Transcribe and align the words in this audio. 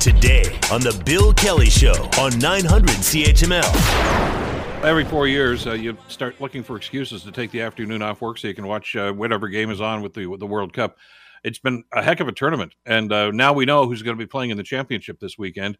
Today 0.00 0.58
on 0.70 0.80
The 0.80 1.00
Bill 1.04 1.32
Kelly 1.34 1.70
Show 1.70 1.94
on 2.18 2.38
900 2.38 2.88
CHML. 2.88 4.84
Every 4.84 5.04
four 5.04 5.26
years, 5.26 5.66
uh, 5.66 5.72
you 5.72 5.96
start 6.08 6.40
looking 6.40 6.62
for 6.62 6.76
excuses 6.76 7.22
to 7.24 7.32
take 7.32 7.50
the 7.50 7.62
afternoon 7.62 8.02
off 8.02 8.20
work 8.20 8.38
so 8.38 8.48
you 8.48 8.54
can 8.54 8.66
watch 8.66 8.94
uh, 8.96 9.12
whatever 9.12 9.48
game 9.48 9.70
is 9.70 9.80
on 9.80 10.02
with 10.02 10.14
the 10.14 10.26
with 10.26 10.40
the 10.40 10.46
World 10.46 10.72
Cup. 10.72 10.96
It's 11.44 11.58
been 11.58 11.84
a 11.92 12.02
heck 12.02 12.20
of 12.20 12.28
a 12.28 12.32
tournament, 12.32 12.74
and 12.84 13.12
uh, 13.12 13.30
now 13.30 13.52
we 13.52 13.64
know 13.64 13.86
who's 13.86 14.02
going 14.02 14.16
to 14.16 14.22
be 14.22 14.28
playing 14.28 14.50
in 14.50 14.56
the 14.56 14.62
championship 14.62 15.18
this 15.20 15.38
weekend. 15.38 15.78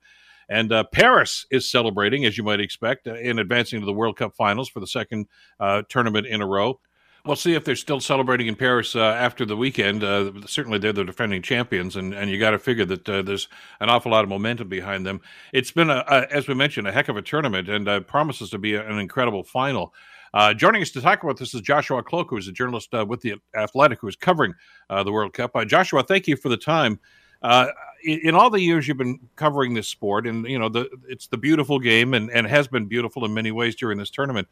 And 0.48 0.72
uh, 0.72 0.84
Paris 0.92 1.46
is 1.50 1.70
celebrating, 1.70 2.24
as 2.24 2.38
you 2.38 2.44
might 2.44 2.60
expect, 2.60 3.06
uh, 3.06 3.14
in 3.14 3.38
advancing 3.38 3.80
to 3.80 3.86
the 3.86 3.92
World 3.92 4.16
Cup 4.16 4.34
finals 4.36 4.68
for 4.68 4.80
the 4.80 4.86
second 4.86 5.26
uh, 5.58 5.82
tournament 5.88 6.26
in 6.26 6.40
a 6.40 6.46
row. 6.46 6.80
We'll 7.26 7.34
see 7.34 7.54
if 7.54 7.64
they're 7.64 7.74
still 7.74 7.98
celebrating 7.98 8.46
in 8.46 8.54
Paris 8.54 8.94
uh, 8.94 9.00
after 9.00 9.44
the 9.44 9.56
weekend. 9.56 10.04
Uh, 10.04 10.30
certainly, 10.46 10.78
they're 10.78 10.92
the 10.92 11.04
defending 11.04 11.42
champions, 11.42 11.96
and, 11.96 12.14
and 12.14 12.30
you 12.30 12.38
got 12.38 12.50
to 12.50 12.58
figure 12.58 12.84
that 12.84 13.08
uh, 13.08 13.22
there's 13.22 13.48
an 13.80 13.90
awful 13.90 14.12
lot 14.12 14.22
of 14.22 14.28
momentum 14.28 14.68
behind 14.68 15.04
them. 15.04 15.20
It's 15.52 15.72
been, 15.72 15.90
a, 15.90 16.04
a, 16.06 16.32
as 16.32 16.46
we 16.46 16.54
mentioned, 16.54 16.86
a 16.86 16.92
heck 16.92 17.08
of 17.08 17.16
a 17.16 17.22
tournament, 17.22 17.68
and 17.68 17.88
uh, 17.88 18.00
promises 18.00 18.50
to 18.50 18.58
be 18.58 18.76
an 18.76 19.00
incredible 19.00 19.42
final. 19.42 19.92
Uh, 20.34 20.54
joining 20.54 20.82
us 20.82 20.90
to 20.90 21.00
talk 21.00 21.24
about 21.24 21.36
this 21.36 21.52
is 21.52 21.62
Joshua 21.62 22.00
Kloke, 22.00 22.30
who 22.30 22.36
is 22.36 22.46
a 22.46 22.52
journalist 22.52 22.94
uh, 22.94 23.04
with 23.04 23.22
the 23.22 23.34
Athletic, 23.56 24.00
who 24.00 24.08
is 24.08 24.14
covering 24.14 24.54
the 24.88 25.10
World 25.10 25.32
Cup. 25.32 25.52
Joshua, 25.66 26.04
thank 26.04 26.28
you 26.28 26.36
for 26.36 26.48
the 26.48 26.56
time. 26.56 27.00
In, 27.42 28.20
in, 28.22 28.34
all 28.36 28.50
the 28.50 28.60
years 28.60 28.86
you've 28.86 28.98
been 28.98 29.18
covering 29.34 29.74
this 29.74 29.88
sport, 29.88 30.28
and 30.28 30.46
you 30.46 30.58
know 30.60 30.68
the, 30.68 30.88
it's 31.08 31.26
the 31.26 31.38
beautiful 31.38 31.80
game, 31.80 32.14
and, 32.14 32.30
and 32.30 32.46
has 32.46 32.68
been 32.68 32.86
beautiful 32.86 33.24
in 33.24 33.34
many 33.34 33.50
ways 33.50 33.74
during 33.74 33.98
this 33.98 34.10
tournament. 34.10 34.46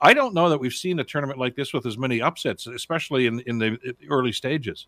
I 0.00 0.14
don't 0.14 0.34
know 0.34 0.48
that 0.50 0.58
we've 0.58 0.72
seen 0.72 0.98
a 0.98 1.04
tournament 1.04 1.38
like 1.38 1.56
this 1.56 1.72
with 1.72 1.86
as 1.86 1.96
many 1.96 2.20
upsets, 2.20 2.66
especially 2.66 3.26
in 3.26 3.40
in 3.40 3.58
the 3.58 3.78
early 4.10 4.32
stages. 4.32 4.86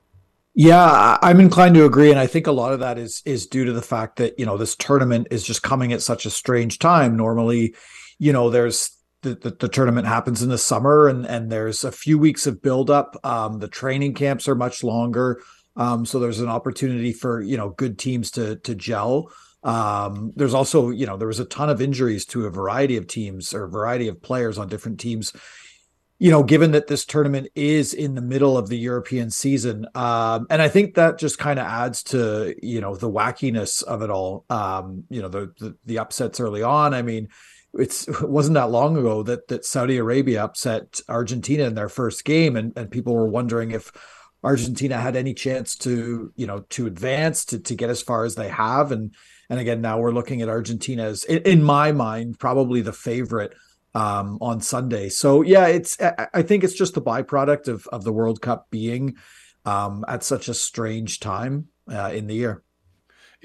Yeah, 0.58 1.18
I'm 1.20 1.38
inclined 1.38 1.74
to 1.74 1.84
agree, 1.84 2.10
and 2.10 2.18
I 2.18 2.26
think 2.26 2.46
a 2.46 2.52
lot 2.52 2.72
of 2.72 2.80
that 2.80 2.98
is 2.98 3.22
is 3.26 3.46
due 3.46 3.66
to 3.66 3.72
the 3.72 3.82
fact 3.82 4.16
that 4.16 4.38
you 4.38 4.46
know 4.46 4.56
this 4.56 4.74
tournament 4.74 5.28
is 5.30 5.44
just 5.44 5.62
coming 5.62 5.92
at 5.92 6.00
such 6.00 6.24
a 6.24 6.30
strange 6.30 6.78
time. 6.78 7.14
Normally, 7.14 7.74
you 8.18 8.32
know, 8.32 8.48
there's 8.48 8.90
the, 9.20 9.34
the, 9.34 9.50
the 9.50 9.68
tournament 9.68 10.06
happens 10.06 10.42
in 10.42 10.48
the 10.48 10.56
summer, 10.56 11.08
and 11.08 11.26
and 11.26 11.52
there's 11.52 11.84
a 11.84 11.92
few 11.92 12.18
weeks 12.18 12.46
of 12.46 12.62
buildup. 12.62 13.16
Um, 13.22 13.58
the 13.58 13.68
training 13.68 14.14
camps 14.14 14.48
are 14.48 14.54
much 14.54 14.82
longer, 14.82 15.42
um, 15.76 16.06
so 16.06 16.18
there's 16.18 16.40
an 16.40 16.48
opportunity 16.48 17.12
for 17.12 17.42
you 17.42 17.58
know 17.58 17.68
good 17.68 17.98
teams 17.98 18.30
to 18.32 18.56
to 18.56 18.74
gel. 18.74 19.30
Um, 19.66 20.32
there's 20.36 20.54
also, 20.54 20.90
you 20.90 21.06
know, 21.06 21.16
there 21.16 21.26
was 21.26 21.40
a 21.40 21.44
ton 21.44 21.68
of 21.68 21.82
injuries 21.82 22.24
to 22.26 22.46
a 22.46 22.50
variety 22.50 22.96
of 22.96 23.08
teams 23.08 23.52
or 23.52 23.66
variety 23.66 24.06
of 24.06 24.22
players 24.22 24.58
on 24.58 24.68
different 24.68 25.00
teams. 25.00 25.32
You 26.18 26.30
know, 26.30 26.44
given 26.44 26.70
that 26.70 26.86
this 26.86 27.04
tournament 27.04 27.48
is 27.54 27.92
in 27.92 28.14
the 28.14 28.22
middle 28.22 28.56
of 28.56 28.68
the 28.68 28.78
European 28.78 29.28
season, 29.30 29.86
um, 29.94 30.46
and 30.48 30.62
I 30.62 30.68
think 30.68 30.94
that 30.94 31.18
just 31.18 31.38
kind 31.38 31.58
of 31.58 31.66
adds 31.66 32.02
to 32.04 32.54
you 32.62 32.80
know 32.80 32.96
the 32.96 33.10
wackiness 33.10 33.82
of 33.82 34.00
it 34.00 34.08
all. 34.08 34.46
Um, 34.48 35.04
you 35.10 35.20
know, 35.20 35.28
the, 35.28 35.52
the 35.58 35.76
the 35.84 35.98
upsets 35.98 36.40
early 36.40 36.62
on. 36.62 36.94
I 36.94 37.02
mean, 37.02 37.28
it's 37.74 38.08
it 38.08 38.30
wasn't 38.30 38.54
that 38.54 38.70
long 38.70 38.96
ago 38.96 39.24
that 39.24 39.48
that 39.48 39.66
Saudi 39.66 39.98
Arabia 39.98 40.44
upset 40.44 41.02
Argentina 41.06 41.64
in 41.64 41.74
their 41.74 41.90
first 41.90 42.24
game, 42.24 42.56
and 42.56 42.72
and 42.78 42.90
people 42.90 43.14
were 43.14 43.28
wondering 43.28 43.72
if 43.72 43.92
Argentina 44.46 44.96
had 44.96 45.16
any 45.16 45.34
chance 45.34 45.76
to 45.78 46.32
you 46.36 46.46
know 46.46 46.60
to 46.70 46.86
advance 46.86 47.44
to 47.46 47.58
to 47.58 47.74
get 47.74 47.90
as 47.90 48.00
far 48.00 48.24
as 48.24 48.36
they 48.36 48.48
have, 48.48 48.92
and 48.92 49.12
and 49.50 49.58
again, 49.58 49.80
now 49.80 49.98
we're 49.98 50.12
looking 50.12 50.40
at 50.40 50.48
Argentina 50.48 51.02
as, 51.02 51.24
in 51.24 51.62
my 51.62 51.92
mind, 51.92 52.38
probably 52.38 52.80
the 52.80 52.92
favorite 52.92 53.54
um, 53.94 54.38
on 54.40 54.60
Sunday. 54.60 55.08
So 55.08 55.42
yeah, 55.42 55.66
it's 55.66 55.98
I 56.00 56.42
think 56.42 56.62
it's 56.62 56.74
just 56.74 56.94
the 56.94 57.02
byproduct 57.02 57.66
of 57.66 57.88
of 57.88 58.04
the 58.04 58.12
World 58.12 58.40
Cup 58.40 58.68
being 58.70 59.16
um, 59.64 60.04
at 60.06 60.22
such 60.22 60.48
a 60.48 60.54
strange 60.54 61.18
time 61.18 61.66
uh, 61.90 62.12
in 62.14 62.28
the 62.28 62.34
year. 62.34 62.62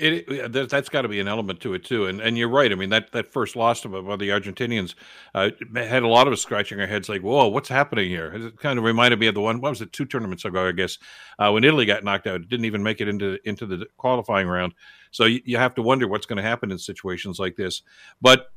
It, 0.01 0.51
that's 0.51 0.89
got 0.89 1.03
to 1.03 1.07
be 1.07 1.19
an 1.19 1.27
element 1.27 1.59
to 1.61 1.73
it 1.75 1.85
too, 1.85 2.07
and 2.07 2.19
and 2.19 2.37
you're 2.37 2.49
right. 2.49 2.71
I 2.71 2.75
mean 2.75 2.89
that 2.89 3.11
that 3.11 3.31
first 3.31 3.55
loss 3.55 3.85
of, 3.85 3.93
of 3.93 4.19
the 4.19 4.29
Argentinians 4.29 4.95
uh, 5.35 5.51
had 5.75 6.01
a 6.01 6.07
lot 6.07 6.25
of 6.25 6.33
us 6.33 6.41
scratching 6.41 6.79
our 6.79 6.87
heads, 6.87 7.07
like, 7.07 7.21
"Whoa, 7.21 7.47
what's 7.47 7.69
happening 7.69 8.09
here?" 8.09 8.33
It 8.33 8.57
kind 8.57 8.79
of 8.79 8.85
reminded 8.85 9.19
me 9.19 9.27
of 9.27 9.35
the 9.35 9.41
one. 9.41 9.61
What 9.61 9.69
was 9.69 9.81
it? 9.81 9.93
Two 9.93 10.05
tournaments 10.05 10.43
ago, 10.43 10.67
I 10.67 10.71
guess, 10.71 10.97
uh, 11.37 11.51
when 11.51 11.63
Italy 11.63 11.85
got 11.85 12.03
knocked 12.03 12.25
out, 12.25 12.41
it 12.41 12.49
didn't 12.49 12.65
even 12.65 12.81
make 12.81 12.99
it 12.99 13.07
into 13.07 13.37
into 13.45 13.67
the 13.67 13.85
qualifying 13.97 14.47
round. 14.47 14.73
So 15.11 15.25
you, 15.25 15.41
you 15.45 15.57
have 15.57 15.75
to 15.75 15.83
wonder 15.83 16.07
what's 16.07 16.25
going 16.25 16.37
to 16.37 16.43
happen 16.43 16.71
in 16.71 16.79
situations 16.79 17.37
like 17.37 17.55
this. 17.55 17.83
But 18.21 18.47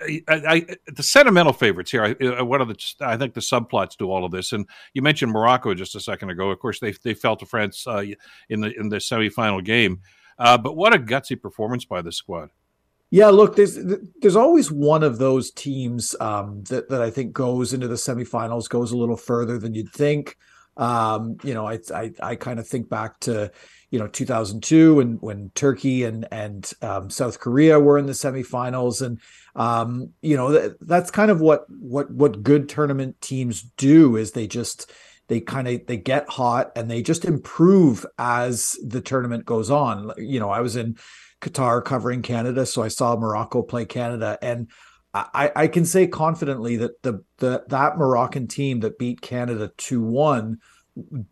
I, 0.00 0.22
I, 0.28 0.66
the 0.86 1.02
sentimental 1.02 1.52
favorites 1.52 1.90
here. 1.90 2.04
I, 2.04 2.24
uh, 2.24 2.44
one 2.44 2.60
of 2.60 2.68
the 2.68 2.94
I 3.00 3.16
think 3.16 3.34
the 3.34 3.40
subplots 3.40 3.96
to 3.98 4.10
all 4.10 4.24
of 4.24 4.30
this, 4.30 4.52
and 4.52 4.66
you 4.94 5.02
mentioned 5.02 5.32
Morocco 5.32 5.74
just 5.74 5.94
a 5.94 6.00
second 6.00 6.30
ago. 6.30 6.50
Of 6.50 6.58
course, 6.58 6.80
they 6.80 6.92
they 7.02 7.14
fell 7.14 7.36
to 7.36 7.46
France 7.46 7.86
uh, 7.86 8.04
in 8.48 8.60
the 8.60 8.78
in 8.78 8.88
the 8.88 8.96
semifinal 8.96 9.64
game. 9.64 10.00
Uh, 10.38 10.56
but 10.58 10.76
what 10.76 10.94
a 10.94 10.98
gutsy 10.98 11.40
performance 11.40 11.84
by 11.84 12.02
the 12.02 12.12
squad. 12.12 12.50
Yeah, 13.10 13.28
look, 13.28 13.56
there's 13.56 13.78
there's 14.20 14.36
always 14.36 14.70
one 14.70 15.02
of 15.02 15.18
those 15.18 15.50
teams 15.50 16.14
um, 16.20 16.62
that 16.64 16.90
that 16.90 17.00
I 17.00 17.10
think 17.10 17.32
goes 17.32 17.72
into 17.72 17.88
the 17.88 17.94
semifinals, 17.94 18.68
goes 18.68 18.92
a 18.92 18.98
little 18.98 19.16
further 19.16 19.58
than 19.58 19.74
you'd 19.74 19.92
think. 19.92 20.36
Um, 20.76 21.38
you 21.42 21.54
know, 21.54 21.66
I 21.66 21.78
I, 21.94 22.12
I 22.22 22.36
kind 22.36 22.60
of 22.60 22.68
think 22.68 22.90
back 22.90 23.18
to 23.20 23.50
you 23.90 23.98
know 23.98 24.08
2002 24.08 25.00
and 25.00 25.22
when 25.22 25.50
Turkey 25.54 26.04
and 26.04 26.28
and 26.30 26.70
um, 26.82 27.08
South 27.08 27.40
Korea 27.40 27.80
were 27.80 27.96
in 27.96 28.04
the 28.04 28.12
semifinals, 28.12 29.00
and 29.00 29.18
um, 29.56 30.10
you 30.20 30.36
know 30.36 30.52
that, 30.52 30.76
that's 30.86 31.10
kind 31.10 31.30
of 31.30 31.40
what 31.40 31.64
what 31.70 32.10
what 32.10 32.42
good 32.42 32.68
tournament 32.68 33.18
teams 33.22 33.62
do 33.78 34.16
is 34.16 34.32
they 34.32 34.46
just 34.46 34.92
they 35.28 35.40
kind 35.40 35.68
of 35.68 35.86
they 35.86 35.96
get 35.96 36.28
hot 36.28 36.72
and 36.74 36.90
they 36.90 37.02
just 37.02 37.24
improve 37.24 38.04
as 38.18 38.76
the 38.84 39.00
tournament 39.00 39.44
goes 39.44 39.70
on. 39.70 40.12
You 40.16 40.40
know 40.40 40.50
i 40.50 40.60
was 40.60 40.76
in 40.76 40.96
qatar 41.40 41.84
covering 41.84 42.22
canada 42.22 42.66
so 42.66 42.82
i 42.82 42.88
saw 42.88 43.14
morocco 43.14 43.62
play 43.62 43.84
canada 43.84 44.36
and 44.42 44.68
i 45.14 45.52
i 45.54 45.66
can 45.68 45.84
say 45.84 46.06
confidently 46.06 46.76
that 46.76 47.00
the, 47.02 47.22
the 47.38 47.62
that 47.68 47.96
moroccan 47.96 48.48
team 48.48 48.80
that 48.80 48.98
beat 48.98 49.20
canada 49.20 49.70
2-1 49.78 50.56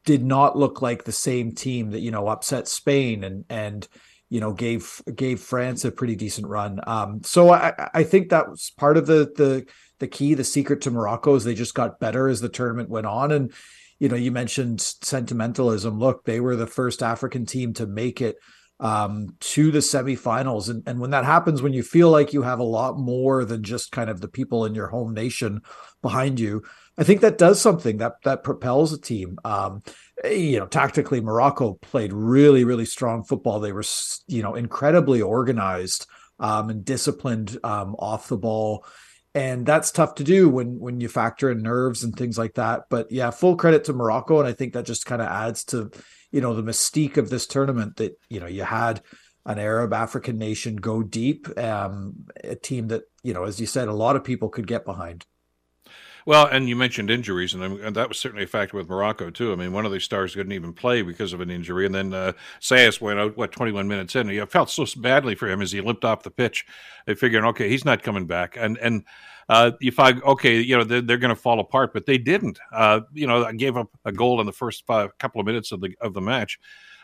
did 0.04 0.24
not 0.24 0.56
look 0.56 0.80
like 0.80 1.02
the 1.02 1.12
same 1.12 1.52
team 1.52 1.90
that 1.90 2.00
you 2.00 2.12
know 2.12 2.28
upset 2.28 2.68
spain 2.68 3.24
and 3.24 3.44
and 3.48 3.88
you 4.28 4.38
know 4.38 4.52
gave 4.52 5.02
gave 5.14 5.40
france 5.40 5.84
a 5.84 5.90
pretty 5.90 6.14
decent 6.14 6.46
run. 6.46 6.80
Um 6.86 7.22
so 7.24 7.50
i 7.50 7.72
i 7.94 8.04
think 8.04 8.28
that 8.28 8.48
was 8.48 8.72
part 8.76 8.96
of 8.96 9.06
the 9.06 9.32
the 9.36 9.66
the 9.98 10.08
key. 10.08 10.34
The 10.34 10.44
secret 10.44 10.82
to 10.82 10.90
morocco 10.90 11.34
is 11.34 11.44
they 11.44 11.54
just 11.54 11.74
got 11.74 12.00
better 12.00 12.28
as 12.28 12.40
the 12.40 12.48
tournament 12.48 12.90
went 12.90 13.06
on 13.06 13.32
and 13.32 13.52
you 13.98 14.08
know, 14.08 14.16
you 14.16 14.30
mentioned 14.30 14.80
sentimentalism. 14.80 15.98
Look, 15.98 16.24
they 16.24 16.40
were 16.40 16.56
the 16.56 16.66
first 16.66 17.02
African 17.02 17.46
team 17.46 17.72
to 17.74 17.86
make 17.86 18.20
it 18.20 18.36
um, 18.78 19.36
to 19.40 19.70
the 19.70 19.78
semifinals. 19.78 20.68
And, 20.68 20.82
and 20.86 21.00
when 21.00 21.10
that 21.10 21.24
happens, 21.24 21.62
when 21.62 21.72
you 21.72 21.82
feel 21.82 22.10
like 22.10 22.32
you 22.32 22.42
have 22.42 22.58
a 22.58 22.64
lot 22.64 22.98
more 22.98 23.44
than 23.44 23.62
just 23.62 23.92
kind 23.92 24.10
of 24.10 24.20
the 24.20 24.28
people 24.28 24.66
in 24.66 24.74
your 24.74 24.88
home 24.88 25.14
nation 25.14 25.62
behind 26.02 26.38
you, 26.38 26.62
I 26.98 27.04
think 27.04 27.20
that 27.20 27.38
does 27.38 27.60
something 27.60 27.98
that 27.98 28.22
that 28.24 28.42
propels 28.42 28.92
a 28.92 29.00
team. 29.00 29.38
Um, 29.44 29.82
you 30.24 30.58
know, 30.58 30.66
tactically, 30.66 31.20
Morocco 31.20 31.74
played 31.74 32.12
really, 32.12 32.64
really 32.64 32.86
strong 32.86 33.22
football. 33.24 33.60
They 33.60 33.72
were, 33.72 33.84
you 34.26 34.42
know, 34.42 34.54
incredibly 34.54 35.20
organized 35.20 36.06
um, 36.38 36.70
and 36.70 36.84
disciplined 36.84 37.58
um, 37.64 37.96
off 37.98 38.28
the 38.28 38.38
ball 38.38 38.84
and 39.36 39.66
that's 39.66 39.92
tough 39.92 40.14
to 40.14 40.24
do 40.24 40.48
when 40.48 40.80
when 40.80 40.98
you 40.98 41.08
factor 41.08 41.50
in 41.50 41.62
nerves 41.62 42.02
and 42.02 42.16
things 42.16 42.38
like 42.38 42.54
that. 42.54 42.84
But 42.88 43.12
yeah 43.12 43.30
full 43.30 43.56
credit 43.56 43.84
to 43.84 43.92
morocco. 43.92 44.40
And 44.40 44.48
i 44.48 44.52
think 44.52 44.72
that 44.72 44.86
just 44.86 45.06
kind 45.06 45.20
of 45.20 45.28
adds 45.28 45.62
to 45.66 45.90
you 46.32 46.40
know 46.40 46.54
the 46.54 46.62
mystique 46.62 47.18
of 47.18 47.28
this 47.28 47.46
tournament 47.46 47.96
that 47.96 48.18
you 48.30 48.40
know 48.40 48.46
you 48.46 48.64
had 48.64 49.02
an 49.44 49.58
arab 49.60 49.92
african 49.92 50.38
nation 50.38 50.74
go 50.74 51.02
deep 51.02 51.46
um 51.58 52.14
a 52.42 52.56
team 52.56 52.88
that 52.88 53.04
you 53.22 53.32
know 53.32 53.44
as 53.44 53.60
you 53.60 53.66
said 53.66 53.86
a 53.86 53.92
lot 53.92 54.16
of 54.16 54.24
people 54.24 54.48
could 54.48 54.66
get 54.66 54.84
behind 54.84 55.24
well, 56.26 56.46
and 56.46 56.68
you 56.68 56.74
mentioned 56.74 57.10
injuries, 57.10 57.54
and, 57.54 57.62
and, 57.62 57.96
that 57.96 58.08
was 58.08 58.18
certainly 58.18 58.44
a 58.44 58.48
factor 58.48 58.76
with 58.76 58.88
Morocco 58.88 59.30
too. 59.30 59.52
I 59.52 59.54
mean, 59.56 59.72
one 59.72 59.86
of 59.86 59.92
these 59.92 60.04
stars 60.04 60.34
couldn't 60.34 60.52
even 60.52 60.72
play 60.72 61.02
because 61.02 61.32
of 61.32 61.40
an 61.40 61.50
injury, 61.50 61.86
and 61.86 61.94
then 61.94 62.12
uh, 62.12 62.32
Saïss 62.60 63.00
went 63.00 63.20
out 63.20 63.36
what 63.36 63.52
21 63.52 63.86
minutes 63.86 64.16
in. 64.16 64.28
I 64.28 64.44
felt 64.46 64.68
so 64.68 64.84
badly 64.96 65.36
for 65.36 65.48
him 65.48 65.62
as 65.62 65.70
he 65.70 65.80
limped 65.80 66.04
off 66.04 66.24
the 66.24 66.30
pitch. 66.30 66.66
They 67.06 67.14
figured, 67.14 67.44
okay, 67.44 67.68
he's 67.68 67.84
not 67.84 68.02
coming 68.02 68.26
back, 68.26 68.56
and 68.58 68.76
and 68.78 69.04
uh, 69.48 69.70
you 69.80 69.92
okay, 69.98 70.60
you 70.60 70.76
know 70.76 70.84
they're, 70.84 71.00
they're 71.00 71.18
going 71.18 71.34
to 71.34 71.40
fall 71.40 71.60
apart, 71.60 71.92
but 71.94 72.06
they 72.06 72.18
didn't. 72.18 72.58
Uh, 72.72 73.00
you 73.12 73.26
know, 73.26 73.44
I 73.44 73.52
gave 73.52 73.76
up 73.76 73.88
a 74.04 74.10
goal 74.10 74.40
in 74.40 74.46
the 74.46 74.52
first 74.52 74.84
five, 74.84 75.16
couple 75.18 75.40
of 75.40 75.46
minutes 75.46 75.70
of 75.70 75.80
the 75.80 75.94
of 76.00 76.12
the 76.12 76.20
match. 76.20 76.58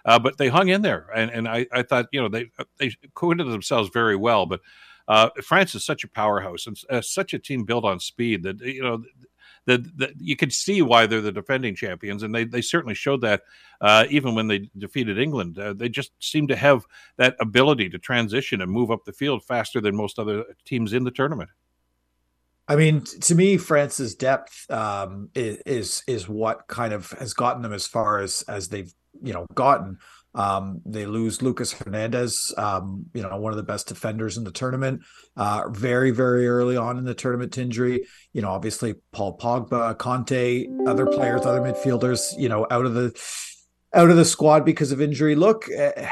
Uh, 0.04 0.19
but 0.19 0.36
they 0.36 0.48
hung 0.48 0.69
in 0.69 0.82
there, 0.82 1.06
and, 1.14 1.30
and 1.30 1.46
I, 1.46 1.64
I 1.72 1.82
thought 1.82 2.06
you 2.10 2.20
know 2.20 2.28
they 2.28 2.50
they 2.78 2.90
acquitted 3.04 3.46
themselves 3.46 3.88
very 3.92 4.16
well. 4.16 4.46
But 4.46 4.60
uh, 5.08 5.31
France 5.43 5.75
is 5.75 5.84
such 5.84 6.04
a 6.04 6.08
powerhouse 6.08 6.66
and 6.66 6.78
uh, 6.90 7.00
such 7.00 7.34
a 7.34 7.38
team 7.38 7.64
built 7.64 7.84
on 7.84 8.00
speed 8.00 8.43
that 8.43 8.60
you 8.60 8.82
know 8.82 9.02
that, 9.66 10.12
you 10.19 10.37
could 10.37 10.52
see 10.52 10.82
why 10.82 11.06
they're 11.06 11.20
the 11.20 11.32
defending 11.32 11.75
champions, 11.75 12.22
and 12.22 12.34
they 12.34 12.44
they 12.44 12.60
certainly 12.60 12.94
showed 12.94 13.20
that 13.20 13.43
uh, 13.81 14.06
even 14.10 14.34
when 14.34 14.49
they 14.49 14.70
defeated 14.78 15.19
England. 15.19 15.58
Uh, 15.58 15.72
they 15.72 15.88
just 15.88 16.12
seem 16.20 16.49
to 16.49 16.56
have 16.56 16.84
that 17.16 17.37
ability 17.40 17.88
to 17.90 17.99
transition 17.99 18.60
and 18.60 18.70
move 18.70 18.90
up 18.90 19.04
the 19.04 19.12
field 19.12 19.44
faster 19.44 19.81
than 19.81 19.96
most 19.96 20.19
other 20.19 20.44
teams 20.64 20.93
in 20.93 21.05
the 21.05 21.10
tournament. 21.10 21.50
I 22.69 22.76
mean, 22.76 23.02
to 23.02 23.34
me, 23.34 23.56
France's 23.56 24.14
depth 24.14 24.70
um, 24.70 25.31
is 25.34 26.02
is 26.06 26.28
what 26.28 26.66
kind 26.69 26.93
of 26.93 27.10
has 27.12 27.34
gotten 27.34 27.62
them 27.62 27.72
as 27.72 27.87
far 27.87 28.20
as 28.20 28.43
as 28.48 28.69
they've 28.69 28.93
you 29.22 29.32
know 29.32 29.46
gotten. 29.54 29.98
Um, 30.34 30.80
they 30.86 31.04
lose 31.04 31.42
Lucas 31.42 31.72
Hernandez, 31.72 32.54
um, 32.56 33.04
you 33.12 33.22
know, 33.22 33.36
one 33.36 33.52
of 33.52 33.58
the 33.58 33.62
best 33.62 33.86
defenders 33.86 34.38
in 34.38 34.44
the 34.44 34.50
tournament, 34.50 35.02
uh, 35.36 35.69
very, 35.69 36.10
very 36.10 36.48
early 36.48 36.74
on 36.74 36.96
in 36.96 37.04
the 37.04 37.14
tournament 37.14 37.52
to 37.52 37.60
injury. 37.62 38.06
You 38.32 38.40
know, 38.40 38.48
obviously 38.48 38.94
Paul 39.12 39.36
Pogba, 39.36 39.94
Kanté, 39.96 40.66
other 40.88 41.06
players, 41.06 41.44
other 41.44 41.60
midfielders, 41.60 42.32
you 42.38 42.48
know, 42.48 42.66
out 42.70 42.86
of 42.86 42.94
the 42.94 43.12
out 43.94 44.08
of 44.08 44.16
the 44.16 44.24
squad 44.24 44.64
because 44.64 44.90
of 44.90 45.02
injury. 45.02 45.34
Look, 45.34 45.66
uh, 45.70 46.06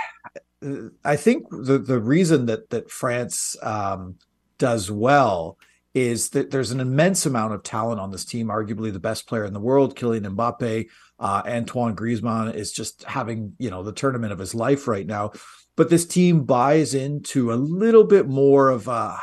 I 1.05 1.17
think 1.17 1.47
the 1.51 1.79
the 1.79 1.99
reason 1.99 2.47
that 2.47 2.69
that 2.71 2.91
France 2.91 3.57
um, 3.62 4.17
does 4.59 4.91
well 4.91 5.57
is 5.95 6.31
that 6.31 6.51
there's 6.51 6.71
an 6.71 6.81
immense 6.81 7.27
amount 7.27 7.53
of 7.53 7.63
talent 7.63 8.01
on 8.01 8.11
this 8.11 8.25
team. 8.25 8.49
Arguably 8.49 8.93
the 8.93 9.01
best 9.01 9.27
player 9.27 9.45
in 9.45 9.53
the 9.53 9.61
world, 9.61 9.97
Kylian 9.97 10.27
Mbappe, 10.35 10.89
uh, 11.19 11.43
Antoine 11.47 11.97
Griezmann 11.97 12.55
is 12.55 12.73
just 12.73 13.05
having 13.05 13.55
you 13.59 13.71
know 13.71 13.83
the 13.83 13.93
tournament 13.93 14.33
of 14.33 14.39
his 14.39 14.55
life 14.55 14.87
right 14.87 15.07
now. 15.07 15.33
But 15.77 15.91
this 15.91 16.07
team 16.07 16.45
buys 16.45 16.95
into 16.95 17.53
a 17.53 17.55
little 17.55 18.05
bit 18.05 18.29
more 18.29 18.71
of 18.71 18.89
a. 18.89 19.19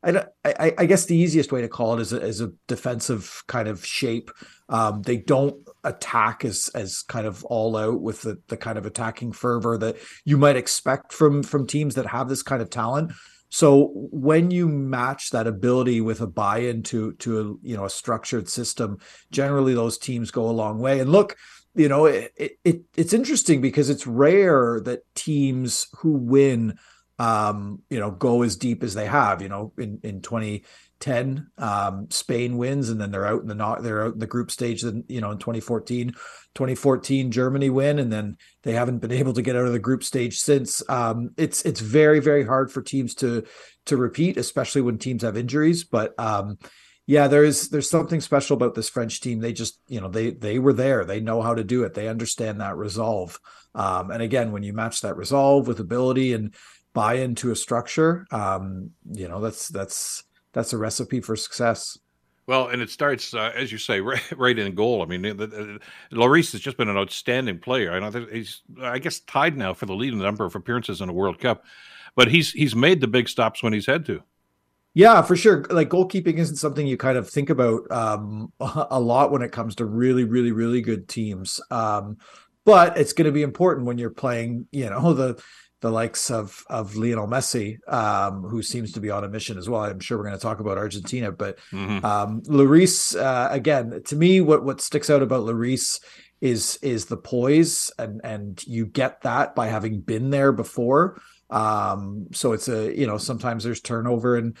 I, 0.00 0.24
I, 0.44 0.74
I 0.78 0.86
guess 0.86 1.06
the 1.06 1.16
easiest 1.16 1.50
way 1.50 1.60
to 1.60 1.68
call 1.68 1.98
it 1.98 2.00
is 2.00 2.12
a, 2.12 2.22
is 2.22 2.40
a 2.40 2.52
defensive 2.68 3.42
kind 3.48 3.66
of 3.66 3.84
shape. 3.84 4.30
Um, 4.68 5.02
they 5.02 5.16
don't 5.16 5.56
attack 5.84 6.44
as 6.44 6.70
as 6.74 7.02
kind 7.02 7.26
of 7.26 7.44
all 7.44 7.76
out 7.76 8.00
with 8.00 8.22
the 8.22 8.40
the 8.48 8.56
kind 8.56 8.78
of 8.78 8.86
attacking 8.86 9.32
fervor 9.32 9.76
that 9.78 9.96
you 10.24 10.36
might 10.36 10.56
expect 10.56 11.12
from 11.12 11.42
from 11.42 11.66
teams 11.66 11.94
that 11.96 12.06
have 12.06 12.28
this 12.28 12.42
kind 12.42 12.62
of 12.62 12.70
talent. 12.70 13.12
So 13.50 13.90
when 13.94 14.50
you 14.50 14.68
match 14.68 15.30
that 15.30 15.46
ability 15.46 16.00
with 16.00 16.20
a 16.20 16.26
buy-in 16.26 16.82
to 16.84 17.12
to 17.14 17.40
a, 17.40 17.66
you 17.66 17.76
know 17.76 17.86
a 17.86 17.90
structured 17.90 18.48
system, 18.48 18.98
generally 19.30 19.74
those 19.74 19.98
teams 19.98 20.30
go 20.30 20.48
a 20.48 20.52
long 20.52 20.78
way. 20.78 21.00
And 21.00 21.10
look, 21.10 21.36
you 21.74 21.88
know 21.88 22.06
it, 22.06 22.32
it 22.36 22.82
it's 22.96 23.12
interesting 23.12 23.60
because 23.60 23.88
it's 23.88 24.06
rare 24.06 24.80
that 24.84 25.00
teams 25.14 25.86
who 25.98 26.12
win 26.12 26.78
um 27.18 27.82
you 27.90 27.98
know 27.98 28.10
go 28.10 28.42
as 28.42 28.56
deep 28.56 28.82
as 28.82 28.94
they 28.94 29.06
have 29.06 29.42
you 29.42 29.48
know 29.48 29.72
in 29.78 29.98
in 30.04 30.20
20 30.20 30.64
10 31.00 31.46
um, 31.58 32.10
spain 32.10 32.56
wins 32.56 32.88
and 32.88 33.00
then 33.00 33.10
they're 33.10 33.26
out 33.26 33.40
in 33.40 33.48
the 33.48 33.54
not 33.54 33.82
they're 33.82 34.04
out 34.04 34.14
in 34.14 34.18
the 34.18 34.26
group 34.26 34.50
stage 34.50 34.82
then 34.82 35.04
you 35.08 35.20
know 35.20 35.30
in 35.30 35.38
2014 35.38 36.10
2014 36.54 37.30
germany 37.30 37.70
win 37.70 37.98
and 38.00 38.12
then 38.12 38.36
they 38.64 38.72
haven't 38.72 38.98
been 38.98 39.12
able 39.20 39.32
to 39.32 39.42
get 39.42 39.56
out 39.56 39.66
of 39.66 39.72
the 39.72 39.78
group 39.78 40.02
stage 40.02 40.38
since. 40.38 40.82
Um, 40.88 41.30
it's 41.36 41.62
it's 41.62 41.80
very 41.80 42.20
very 42.20 42.44
hard 42.44 42.72
for 42.72 42.82
teams 42.82 43.14
to 43.16 43.44
to 43.86 43.96
repeat 43.96 44.36
especially 44.36 44.80
when 44.80 44.98
teams 44.98 45.22
have 45.22 45.36
injuries 45.36 45.84
but 45.84 46.18
um, 46.18 46.58
yeah 47.06 47.28
there's 47.28 47.68
there's 47.68 47.90
something 47.90 48.20
special 48.20 48.56
about 48.56 48.74
this 48.74 48.88
french 48.88 49.20
team. 49.20 49.40
They 49.40 49.52
just 49.52 49.80
you 49.88 50.00
know 50.00 50.08
they 50.08 50.30
they 50.30 50.58
were 50.58 50.72
there. 50.72 51.04
They 51.04 51.20
know 51.20 51.42
how 51.42 51.54
to 51.54 51.64
do 51.64 51.84
it. 51.84 51.94
They 51.94 52.08
understand 52.08 52.60
that 52.60 52.76
resolve. 52.76 53.38
Um, 53.74 54.10
and 54.10 54.22
again 54.22 54.50
when 54.50 54.62
you 54.64 54.72
match 54.72 55.02
that 55.02 55.16
resolve 55.16 55.68
with 55.68 55.78
ability 55.80 56.32
and 56.32 56.54
buy 56.94 57.14
into 57.14 57.52
a 57.52 57.56
structure 57.56 58.26
um, 58.32 58.90
you 59.12 59.28
know 59.28 59.40
that's 59.40 59.68
that's 59.68 60.24
that's 60.52 60.72
a 60.72 60.78
recipe 60.78 61.20
for 61.20 61.36
success. 61.36 61.98
Well, 62.46 62.68
and 62.68 62.80
it 62.80 62.88
starts, 62.88 63.34
uh, 63.34 63.52
as 63.54 63.70
you 63.70 63.76
say, 63.76 64.00
right, 64.00 64.22
right 64.36 64.58
in 64.58 64.74
goal. 64.74 65.02
I 65.02 65.04
mean, 65.04 65.22
the, 65.22 65.34
the, 65.34 65.80
Lloris 66.12 66.52
has 66.52 66.62
just 66.62 66.78
been 66.78 66.88
an 66.88 66.96
outstanding 66.96 67.58
player. 67.58 67.92
I 67.92 67.98
know 67.98 68.10
he's, 68.10 68.62
I 68.80 68.98
guess, 68.98 69.20
tied 69.20 69.56
now 69.56 69.74
for 69.74 69.84
the 69.84 69.94
lead 69.94 70.14
in 70.14 70.18
the 70.18 70.24
number 70.24 70.46
of 70.46 70.54
appearances 70.54 71.02
in 71.02 71.10
a 71.10 71.12
World 71.12 71.38
Cup, 71.38 71.64
but 72.16 72.28
he's 72.28 72.52
he's 72.52 72.74
made 72.74 73.02
the 73.02 73.06
big 73.06 73.28
stops 73.28 73.62
when 73.62 73.74
he's 73.74 73.86
had 73.86 74.06
to. 74.06 74.22
Yeah, 74.94 75.22
for 75.22 75.36
sure. 75.36 75.64
Like 75.70 75.90
goalkeeping 75.90 76.38
isn't 76.38 76.56
something 76.56 76.86
you 76.86 76.96
kind 76.96 77.18
of 77.18 77.28
think 77.28 77.50
about 77.50 77.88
um, 77.92 78.52
a 78.60 78.98
lot 78.98 79.30
when 79.30 79.42
it 79.42 79.52
comes 79.52 79.74
to 79.76 79.84
really, 79.84 80.24
really, 80.24 80.50
really 80.50 80.80
good 80.80 81.06
teams. 81.06 81.60
Um, 81.70 82.16
but 82.64 82.98
it's 82.98 83.12
going 83.12 83.26
to 83.26 83.32
be 83.32 83.42
important 83.42 83.86
when 83.86 83.98
you're 83.98 84.10
playing, 84.10 84.66
you 84.72 84.90
know, 84.90 85.12
the 85.14 85.40
the 85.80 85.90
likes 85.90 86.30
of 86.30 86.64
of 86.68 86.96
Lionel 86.96 87.28
Messi, 87.28 87.78
um, 87.88 88.42
who 88.42 88.62
seems 88.62 88.92
to 88.92 89.00
be 89.00 89.10
on 89.10 89.24
a 89.24 89.28
mission 89.28 89.58
as 89.58 89.68
well. 89.68 89.82
I'm 89.82 90.00
sure 90.00 90.18
we're 90.18 90.24
going 90.24 90.36
to 90.36 90.42
talk 90.42 90.60
about 90.60 90.78
Argentina, 90.78 91.30
but 91.30 91.58
mm-hmm. 91.72 92.04
um, 92.04 92.42
Lloris, 92.42 93.16
uh, 93.16 93.48
again, 93.50 94.02
to 94.06 94.16
me, 94.16 94.40
what 94.40 94.64
what 94.64 94.80
sticks 94.80 95.10
out 95.10 95.22
about 95.22 95.44
Lloris 95.44 96.00
is 96.40 96.78
is 96.82 97.06
the 97.06 97.16
poise, 97.16 97.92
and 97.98 98.20
and 98.24 98.62
you 98.66 98.86
get 98.86 99.22
that 99.22 99.54
by 99.54 99.68
having 99.68 100.00
been 100.00 100.30
there 100.30 100.52
before. 100.52 101.20
Um, 101.50 102.26
so 102.32 102.52
it's 102.52 102.68
a 102.68 102.96
you 102.96 103.06
know 103.06 103.18
sometimes 103.18 103.64
there's 103.64 103.80
turnover 103.80 104.36
in 104.36 104.56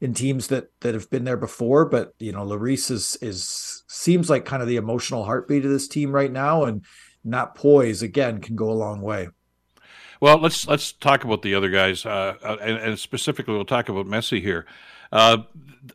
in 0.00 0.14
teams 0.14 0.48
that 0.48 0.68
that 0.80 0.94
have 0.94 1.10
been 1.10 1.24
there 1.24 1.36
before, 1.36 1.84
but 1.84 2.14
you 2.18 2.32
know 2.32 2.44
Lloris 2.44 2.90
is 2.90 3.16
is 3.20 3.84
seems 3.88 4.30
like 4.30 4.44
kind 4.44 4.62
of 4.62 4.68
the 4.68 4.76
emotional 4.76 5.24
heartbeat 5.24 5.64
of 5.64 5.70
this 5.70 5.88
team 5.88 6.12
right 6.12 6.32
now, 6.32 6.64
and 6.64 6.84
that 7.24 7.54
poise 7.54 8.02
again 8.02 8.40
can 8.40 8.56
go 8.56 8.70
a 8.70 8.72
long 8.72 9.00
way. 9.00 9.28
Well, 10.22 10.38
let's 10.38 10.68
let's 10.68 10.92
talk 10.92 11.24
about 11.24 11.42
the 11.42 11.56
other 11.56 11.68
guys, 11.68 12.06
uh, 12.06 12.36
uh, 12.44 12.56
and, 12.62 12.78
and, 12.78 12.96
specifically, 12.96 13.54
we'll 13.54 13.64
talk 13.64 13.88
about 13.88 14.06
Messi 14.06 14.40
here. 14.40 14.66
Uh, 15.10 15.38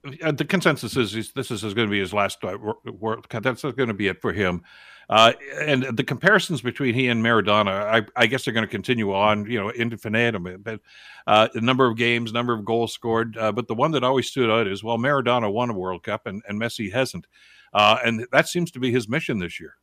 the 0.03 0.43
consensus 0.43 0.97
is 0.97 1.31
this 1.31 1.49
is 1.49 1.61
going 1.61 1.87
to 1.87 1.89
be 1.89 2.01
his 2.01 2.13
last 2.13 2.43
uh, 2.43 2.57
world. 2.91 3.25
That's 3.29 3.61
going 3.61 3.87
to 3.87 3.93
be 3.93 4.09
it 4.09 4.21
for 4.21 4.33
him. 4.33 4.63
Uh, 5.09 5.31
and 5.61 5.83
the 5.95 6.03
comparisons 6.03 6.61
between 6.61 6.93
he 6.93 7.07
and 7.07 7.23
Maradona, 7.23 7.71
I, 7.71 8.05
I 8.17 8.27
guess 8.27 8.43
they're 8.43 8.53
going 8.53 8.65
to 8.65 8.69
continue 8.69 9.13
on, 9.13 9.49
you 9.49 9.61
know, 9.61 9.69
infinitum. 9.69 10.61
But 10.61 10.81
uh, 11.25 11.47
the 11.53 11.61
number 11.61 11.89
of 11.89 11.95
games, 11.95 12.33
number 12.33 12.53
of 12.53 12.65
goals 12.65 12.91
scored. 12.91 13.37
Uh, 13.37 13.53
but 13.53 13.69
the 13.69 13.75
one 13.75 13.91
that 13.91 14.03
always 14.03 14.27
stood 14.27 14.49
out 14.49 14.67
is 14.67 14.83
well, 14.83 14.97
Maradona 14.97 15.49
won 15.49 15.69
a 15.69 15.73
World 15.73 16.03
Cup 16.03 16.27
and, 16.27 16.43
and 16.49 16.59
Messi 16.59 16.91
hasn't, 16.91 17.27
uh, 17.73 17.99
and 18.03 18.27
that 18.33 18.49
seems 18.49 18.71
to 18.71 18.79
be 18.81 18.91
his 18.91 19.07
mission 19.07 19.39
this 19.39 19.57
year. 19.57 19.75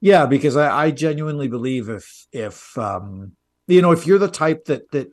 Yeah, 0.00 0.26
because 0.26 0.56
I, 0.56 0.86
I 0.86 0.90
genuinely 0.90 1.46
believe 1.46 1.88
if 1.88 2.26
if 2.32 2.76
um, 2.76 3.36
you 3.66 3.82
know 3.82 3.92
if 3.92 4.06
you're 4.06 4.18
the 4.18 4.28
type 4.28 4.64
that 4.66 4.90
that 4.92 5.08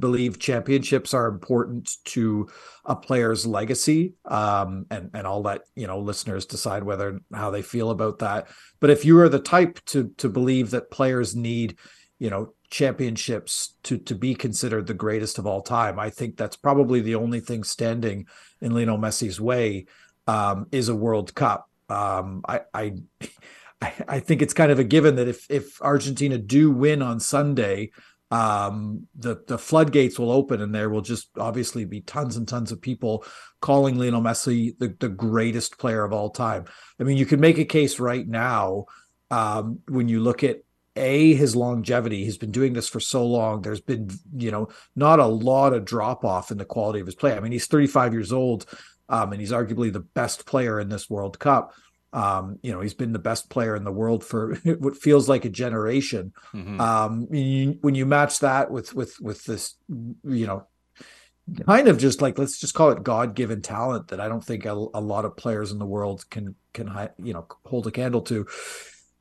believe 0.00 0.38
championships 0.38 1.12
are 1.12 1.26
important 1.26 1.90
to 2.04 2.48
a 2.84 2.96
player's 2.96 3.46
legacy 3.46 4.14
um 4.24 4.86
and 4.90 5.10
and 5.14 5.26
i'll 5.26 5.42
let 5.42 5.62
you 5.74 5.86
know 5.86 5.98
listeners 5.98 6.46
decide 6.46 6.82
whether 6.82 7.20
how 7.34 7.50
they 7.50 7.62
feel 7.62 7.90
about 7.90 8.18
that. 8.20 8.48
But 8.80 8.90
if 8.90 9.04
you 9.04 9.18
are 9.20 9.28
the 9.28 9.38
type 9.38 9.80
to 9.86 10.10
to 10.18 10.28
believe 10.28 10.70
that 10.70 10.90
players 10.90 11.36
need 11.36 11.76
you 12.18 12.30
know 12.30 12.54
championships 12.70 13.74
to 13.82 13.98
to 13.98 14.14
be 14.14 14.34
considered 14.34 14.86
the 14.86 14.94
greatest 14.94 15.38
of 15.38 15.46
all 15.46 15.62
time 15.62 15.98
i 15.98 16.10
think 16.10 16.36
that's 16.36 16.56
probably 16.56 17.00
the 17.00 17.14
only 17.14 17.40
thing 17.40 17.64
standing 17.64 18.26
in 18.60 18.74
Lionel 18.74 18.98
Messi's 18.98 19.40
way 19.40 19.86
um 20.26 20.66
is 20.70 20.88
a 20.88 20.96
world 20.96 21.34
cup. 21.34 21.68
Um 21.88 22.42
i 22.46 22.60
i 22.74 22.92
I, 23.80 24.20
think 24.20 24.42
it's 24.42 24.54
kind 24.54 24.72
of 24.72 24.78
a 24.78 24.84
given 24.84 25.16
that 25.16 25.28
if 25.28 25.48
if 25.50 25.80
Argentina 25.80 26.36
do 26.36 26.70
win 26.70 27.00
on 27.00 27.20
Sunday, 27.20 27.90
um, 28.30 29.06
the 29.16 29.42
the 29.46 29.58
floodgates 29.58 30.18
will 30.18 30.32
open, 30.32 30.60
and 30.60 30.74
there 30.74 30.90
will 30.90 31.00
just 31.00 31.30
obviously 31.38 31.84
be 31.84 32.00
tons 32.00 32.36
and 32.36 32.46
tons 32.46 32.72
of 32.72 32.80
people 32.80 33.24
calling 33.60 33.96
Lionel 33.96 34.20
Messi 34.20 34.76
the, 34.78 34.94
the 34.98 35.08
greatest 35.08 35.78
player 35.78 36.04
of 36.04 36.12
all 36.12 36.30
time. 36.30 36.64
I 37.00 37.04
mean, 37.04 37.16
you 37.16 37.26
can 37.26 37.40
make 37.40 37.58
a 37.58 37.64
case 37.64 38.00
right 38.00 38.26
now 38.26 38.86
um, 39.30 39.80
when 39.88 40.08
you 40.08 40.20
look 40.20 40.42
at 40.42 40.58
a 40.96 41.34
his 41.34 41.54
longevity. 41.54 42.24
He's 42.24 42.38
been 42.38 42.50
doing 42.50 42.72
this 42.72 42.88
for 42.88 43.00
so 43.00 43.24
long. 43.24 43.62
There's 43.62 43.80
been 43.80 44.10
you 44.36 44.50
know 44.50 44.68
not 44.96 45.20
a 45.20 45.26
lot 45.26 45.72
of 45.72 45.84
drop 45.84 46.24
off 46.24 46.50
in 46.50 46.58
the 46.58 46.64
quality 46.64 47.00
of 47.00 47.06
his 47.06 47.14
play. 47.14 47.34
I 47.34 47.40
mean, 47.40 47.52
he's 47.52 47.66
35 47.66 48.12
years 48.12 48.32
old, 48.32 48.66
um, 49.08 49.32
and 49.32 49.40
he's 49.40 49.52
arguably 49.52 49.92
the 49.92 50.00
best 50.00 50.46
player 50.46 50.80
in 50.80 50.88
this 50.88 51.08
World 51.08 51.38
Cup. 51.38 51.72
Um, 52.12 52.58
you 52.62 52.72
know, 52.72 52.80
he's 52.80 52.94
been 52.94 53.12
the 53.12 53.18
best 53.18 53.50
player 53.50 53.76
in 53.76 53.84
the 53.84 53.92
world 53.92 54.24
for 54.24 54.54
what 54.78 54.96
feels 54.96 55.28
like 55.28 55.44
a 55.44 55.50
generation. 55.50 56.32
Mm-hmm. 56.54 56.80
Um, 56.80 57.28
you, 57.30 57.78
when 57.80 57.94
you 57.94 58.06
match 58.06 58.40
that 58.40 58.70
with 58.70 58.94
with 58.94 59.20
with 59.20 59.44
this, 59.44 59.74
you 59.88 60.46
know, 60.46 60.66
kind 61.66 61.88
of 61.88 61.98
just 61.98 62.22
like 62.22 62.38
let's 62.38 62.58
just 62.58 62.74
call 62.74 62.90
it 62.90 63.02
God-given 63.02 63.62
talent 63.62 64.08
that 64.08 64.20
I 64.20 64.28
don't 64.28 64.44
think 64.44 64.64
a, 64.64 64.72
a 64.72 65.00
lot 65.00 65.24
of 65.24 65.36
players 65.36 65.72
in 65.72 65.78
the 65.78 65.86
world 65.86 66.28
can 66.30 66.54
can 66.72 67.10
you 67.22 67.32
know 67.32 67.46
hold 67.64 67.86
a 67.86 67.90
candle 67.90 68.22
to. 68.22 68.46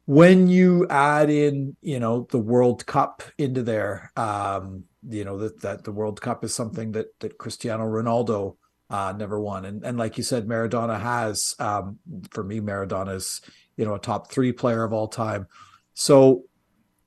When 0.06 0.48
you 0.48 0.88
add 0.90 1.30
in, 1.30 1.76
you 1.82 2.00
know, 2.00 2.28
the 2.32 2.40
World 2.40 2.86
Cup 2.86 3.24
into 3.38 3.62
there, 3.62 4.14
um, 4.16 4.86
you 5.10 5.26
know 5.26 5.38
that 5.40 5.62
that 5.62 5.84
the 5.84 5.92
World 5.92 6.22
Cup 6.22 6.46
is 6.46 6.56
something 6.56 6.94
that 6.94 7.08
that 7.20 7.38
Cristiano 7.38 7.84
Ronaldo 7.84 8.56
uh, 8.90 9.14
never 9.18 9.40
won. 9.40 9.66
And 9.66 9.84
and 9.84 9.98
like 9.98 10.18
you 10.18 10.24
said, 10.24 10.48
Maradona 10.48 11.00
has 11.00 11.54
um, 11.60 12.00
for 12.32 12.44
me, 12.44 12.60
Maradona 12.60 13.16
is 13.16 13.42
you 13.76 13.86
know 13.86 13.96
a 13.96 14.00
top 14.00 14.32
three 14.32 14.52
player 14.52 14.84
of 14.84 14.94
all 14.94 15.08
time. 15.08 15.48
So 15.94 16.44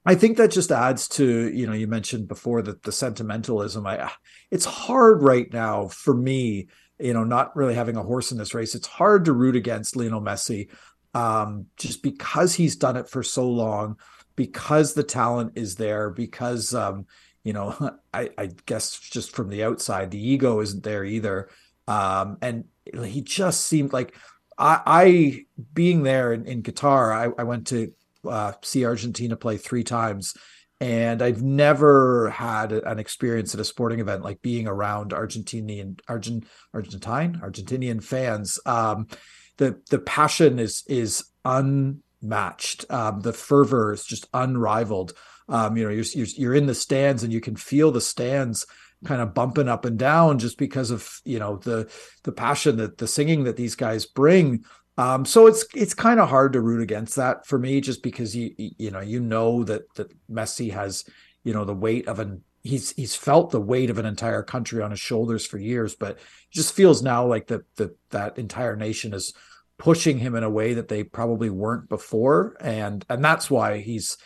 I 0.05 0.15
think 0.15 0.37
that 0.37 0.51
just 0.51 0.73
adds 0.73 1.09
to 1.09 1.51
you 1.51 1.67
know 1.67 1.73
you 1.73 1.87
mentioned 1.87 2.29
before 2.29 2.63
that 2.63 2.83
the 2.83 2.93
sentimentalism. 2.93 3.87
I 3.87 4.11
it's 4.51 4.65
hard 4.65 5.23
right 5.23 5.51
now 5.53 5.89
for 5.89 6.15
me, 6.15 6.69
you 6.99 7.15
know, 7.15 7.25
not 7.25 7.57
really 7.57 7.75
having 7.75 7.97
a 7.97 8.03
horse 8.03 8.33
in 8.33 8.39
this 8.39 8.55
race. 8.55 8.75
It's 8.75 8.87
hard 8.87 9.25
to 9.25 9.33
root 9.33 9.57
against 9.57 9.97
Lionel 9.97 10.21
Messi 10.21 10.69
um, 11.15 11.67
just 11.77 12.03
because 12.03 12.55
he's 12.55 12.77
done 12.77 12.97
it 12.97 13.09
for 13.09 13.23
so 13.23 13.49
long, 13.49 13.97
because 14.37 14.95
the 14.95 15.03
talent 15.03 15.53
is 15.57 15.77
there, 15.77 16.11
because 16.11 16.75
um, 16.75 17.07
you 17.43 17.53
know, 17.53 17.75
I, 18.15 18.31
I 18.37 18.51
guess 18.67 18.99
just 18.99 19.33
from 19.33 19.49
the 19.49 19.65
outside, 19.65 20.11
the 20.11 20.29
ego 20.29 20.61
isn't 20.61 20.83
there 20.83 21.05
either. 21.05 21.49
Um, 21.91 22.39
and 22.41 22.65
he 23.03 23.21
just 23.21 23.65
seemed 23.65 23.93
like 23.93 24.15
I, 24.57 24.81
I 24.87 25.45
being 25.73 26.05
there 26.05 26.33
in, 26.33 26.47
in 26.47 26.63
Qatar, 26.63 27.13
I, 27.13 27.41
I, 27.41 27.45
went 27.45 27.67
to 27.69 27.93
uh, 28.29 28.53
see 28.63 28.85
Argentina 28.85 29.35
play 29.35 29.57
three 29.57 29.83
times. 29.83 30.35
and 30.81 31.21
I've 31.21 31.43
never 31.43 32.31
had 32.31 32.71
an 32.73 33.01
experience 33.01 33.55
at 33.55 33.61
a 33.61 33.65
sporting 33.65 33.99
event 33.99 34.23
like 34.23 34.41
being 34.41 34.69
around 34.69 35.11
Argentinian 35.11 35.99
Argent 36.09 36.45
Argentine 36.73 37.41
Argentinian 37.43 38.03
fans. 38.05 38.61
Um, 38.67 39.09
the 39.57 39.83
the 39.91 39.99
passion 39.99 40.61
is 40.61 40.85
is 40.87 41.25
unmatched. 41.45 42.89
Um, 42.89 43.21
the 43.21 43.33
fervor 43.33 43.93
is 43.93 44.05
just 44.05 44.29
unrivaled. 44.33 45.13
Um, 45.49 45.77
you 45.77 45.85
know, 45.85 45.91
you're, 45.91 46.05
you're 46.15 46.27
you're 46.37 46.55
in 46.55 46.67
the 46.67 46.75
stands 46.75 47.25
and 47.25 47.33
you 47.33 47.41
can 47.41 47.57
feel 47.57 47.91
the 47.91 48.01
stands 48.01 48.65
kind 49.05 49.21
of 49.21 49.35
bumping 49.35 49.69
up 49.69 49.85
and 49.85 49.99
down 49.99 50.39
just 50.39 50.59
because 50.59 50.91
of 50.91 51.21
you 51.25 51.39
know 51.39 51.57
the 51.57 51.91
the 52.25 52.33
passion 52.33 52.77
that 52.77 52.99
the 52.99 53.09
singing 53.09 53.45
that 53.45 53.57
these 53.57 53.75
guys 53.75 54.07
bring. 54.07 54.65
Um, 54.99 55.25
so 55.25 55.47
it's 55.47 55.65
it's 55.75 55.95
kind 55.95 56.21
of 56.21 56.29
hard 56.29 56.53
to 56.53 56.61
root 56.61 56.83
against 56.83 57.17
that 57.17 57.47
for 57.47 57.59
me, 57.59 57.81
just 57.81 58.03
because 58.03 58.37
you 58.37 58.55
you 58.57 58.91
know 58.91 59.01
you 59.01 59.21
know 59.21 59.65
that 59.65 59.93
that 59.95 60.13
Messi 60.31 60.73
has 60.73 61.05
you 61.45 61.55
know 61.55 61.65
the 61.65 61.75
weight 61.75 62.09
of 62.09 62.19
an 62.19 62.43
he's 62.63 62.93
he's 62.93 63.17
felt 63.17 63.51
the 63.51 63.61
weight 63.61 63.91
of 63.91 63.99
an 63.99 64.07
entire 64.07 64.43
country 64.43 64.83
on 64.83 64.91
his 64.91 65.01
shoulders 65.01 65.47
for 65.47 65.59
years, 65.59 65.95
but 65.95 66.19
just 66.51 66.75
feels 66.75 67.03
now 67.03 67.27
like 67.27 67.47
that 67.47 67.63
that 67.77 67.97
that 68.11 68.39
entire 68.39 68.77
nation 68.77 69.15
is 69.15 69.33
pushing 69.79 70.19
him 70.19 70.35
in 70.35 70.43
a 70.43 70.51
way 70.51 70.75
that 70.75 70.89
they 70.89 71.03
probably 71.03 71.49
weren't 71.49 71.89
before, 71.89 72.57
and 72.61 73.05
and 73.09 73.25
that's 73.25 73.51
why 73.51 73.79
he's 73.79 74.19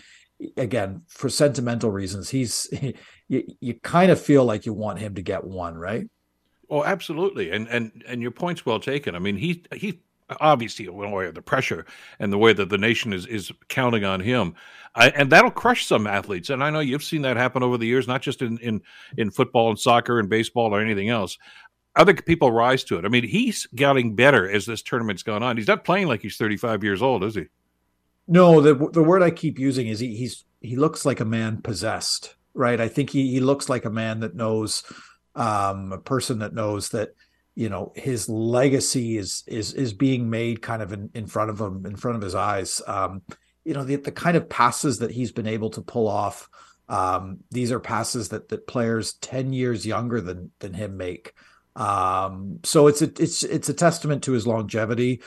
again 0.57 1.03
for 1.09 1.29
sentimental 1.29 1.91
reasons 1.91 2.29
he's 2.29 2.69
he, 2.79 2.95
you, 3.29 3.45
you 3.61 3.75
kind 3.75 4.11
of 4.11 4.21
feel 4.21 4.45
like 4.45 4.67
you 4.67 4.73
want 4.73 4.99
him 4.99 5.15
to 5.15 5.23
get 5.23 5.45
one 5.45 5.75
right 5.75 6.09
Oh, 6.71 6.83
absolutely, 6.85 7.51
and 7.51 7.69
and 7.69 8.03
and 8.07 8.23
your 8.23 8.31
point's 8.31 8.65
well 8.65 8.81
taken. 8.81 9.15
I 9.15 9.19
mean, 9.19 9.37
he 9.37 9.63
he 9.75 10.01
obviously 10.41 10.87
aware 10.87 11.27
of 11.27 11.35
the 11.35 11.43
pressure 11.43 11.85
and 12.19 12.33
the 12.33 12.39
way 12.39 12.53
that 12.53 12.71
the 12.71 12.79
nation 12.79 13.13
is 13.13 13.27
is 13.27 13.53
counting 13.69 14.05
on 14.05 14.21
him, 14.21 14.55
I, 14.95 15.11
and 15.11 15.31
that'll 15.31 15.51
crush 15.51 15.87
some 15.87 16.07
athletes. 16.07 16.51
And 16.51 16.65
I 16.65 16.71
know 16.71 16.81
you've 16.81 17.05
seen 17.05 17.23
that 17.23 17.37
happen 17.37 17.63
over 17.63 17.77
the 17.77 17.87
years, 17.87 18.09
not 18.09 18.23
just 18.23 18.43
in 18.43 18.59
in 18.59 18.81
in 19.17 19.31
football 19.31 19.69
and 19.69 19.79
soccer 19.79 20.19
and 20.19 20.29
baseball 20.29 20.75
or 20.75 20.81
anything 20.81 21.11
else. 21.11 21.39
Other 21.97 22.15
people 22.15 22.51
rise 22.51 22.83
to 22.85 22.99
it. 22.99 23.05
I 23.05 23.09
mean, 23.09 23.23
he's 23.23 23.67
getting 23.75 24.17
better 24.17 24.51
as 24.51 24.67
this 24.67 24.83
tournament's 24.83 25.23
gone 25.23 25.45
on. 25.45 25.57
He's 25.57 25.69
not 25.69 25.85
playing 25.85 26.09
like 26.09 26.23
he's 26.23 26.37
35 26.37 26.83
years 26.83 27.03
old, 27.03 27.23
is 27.23 27.37
he? 27.37 27.47
No, 28.27 28.61
the 28.61 28.75
the 28.75 29.03
word 29.03 29.23
I 29.23 29.31
keep 29.31 29.59
using 29.59 29.87
is 29.89 30.01
he, 30.01 30.17
he's 30.17 30.45
he 30.61 30.77
looks 30.77 31.05
like 31.05 31.21
a 31.21 31.27
man 31.27 31.61
possessed, 31.61 32.35
right? 32.55 32.81
I 32.81 32.89
think 32.89 33.11
he 33.11 33.31
he 33.31 33.41
looks 33.41 33.69
like 33.69 33.85
a 33.85 33.91
man 33.91 34.21
that 34.21 34.35
knows 34.35 34.83
um 35.35 35.93
a 35.93 35.99
person 35.99 36.39
that 36.39 36.55
knows 36.55 36.91
that 36.91 37.11
you 37.55 37.69
know 37.69 37.93
his 37.95 38.29
legacy 38.29 39.19
is 39.19 39.43
is 39.47 39.75
is 39.75 39.93
being 39.93 40.31
made 40.31 40.63
kind 40.63 40.81
of 40.81 40.93
in, 40.93 41.11
in 41.15 41.27
front 41.27 41.51
of 41.51 41.61
him 41.61 41.85
in 41.85 41.97
front 41.97 42.17
of 42.17 42.23
his 42.23 42.35
eyes. 42.35 42.81
Um 42.87 43.23
you 43.65 43.75
know 43.75 43.85
the, 43.85 43.97
the 43.97 44.13
kind 44.13 44.37
of 44.37 44.49
passes 44.49 44.99
that 45.01 45.11
he's 45.11 45.33
been 45.33 45.47
able 45.47 45.71
to 45.71 45.83
pull 45.83 46.09
off 46.09 46.49
um 46.89 47.39
these 47.51 47.73
are 47.73 47.81
passes 47.81 48.31
that 48.31 48.49
that 48.49 48.67
players 48.67 49.15
10 49.15 49.53
years 49.53 49.87
younger 49.87 50.23
than 50.23 50.51
than 50.61 50.73
him 50.73 50.97
make. 50.97 51.35
Um 51.77 52.61
so 52.65 52.87
it's 52.87 53.03
a 53.03 53.11
it's 53.19 53.43
it's 53.43 53.69
a 53.69 53.75
testament 53.75 54.23
to 54.25 54.33
his 54.33 54.47
longevity 54.47 55.21